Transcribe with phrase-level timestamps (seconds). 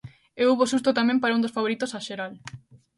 [0.39, 2.33] E houbo susto tamén para un dos favoritos á xeral.